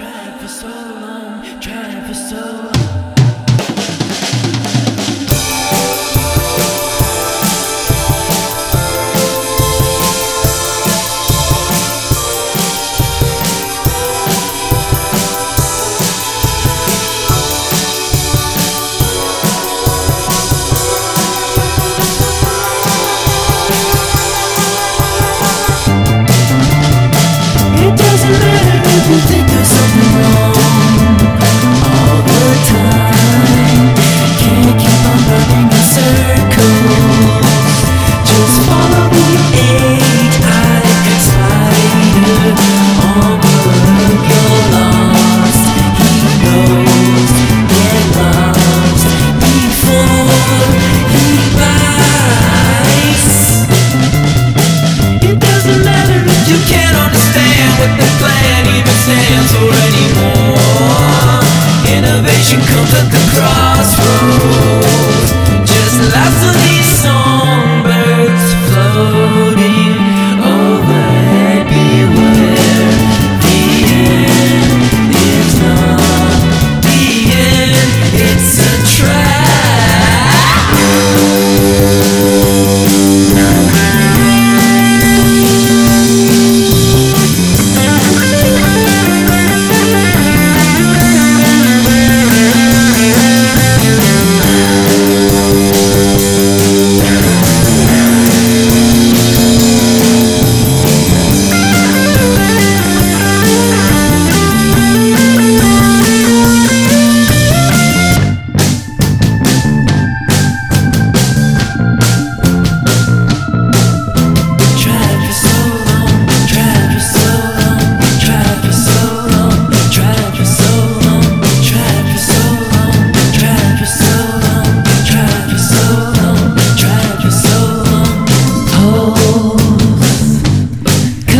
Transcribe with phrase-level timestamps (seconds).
[0.00, 3.19] Tried for so long, tried for so long.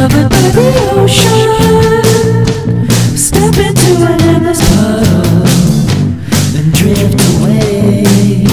[0.00, 1.50] covered by the ocean.
[3.14, 5.44] Step into an endless puddle
[6.56, 8.46] and drift away.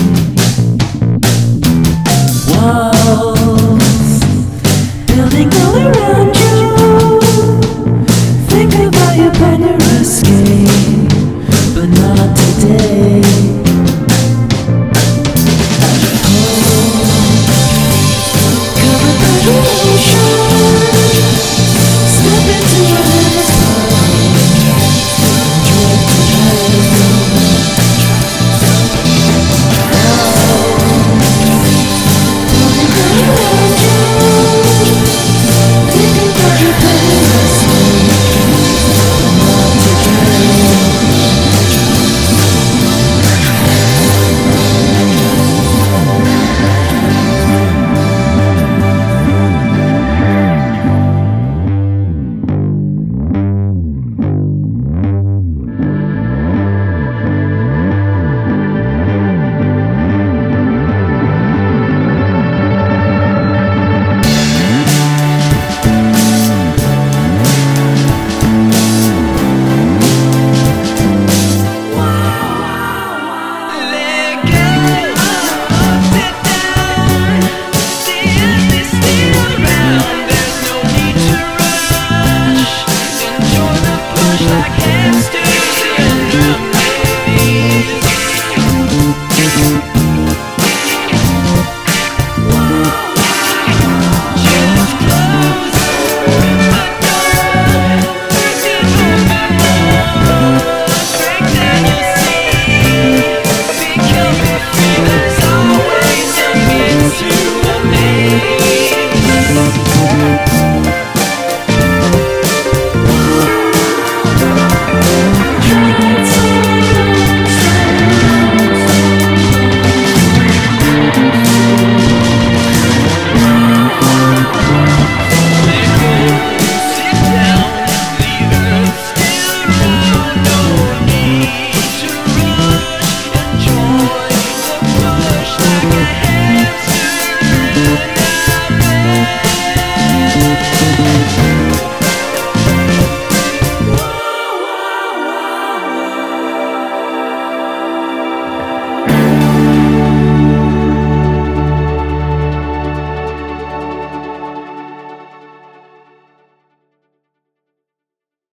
[2.49, 4.15] Walls
[5.07, 6.59] building all around you.
[8.51, 10.46] Think about your panorama escape.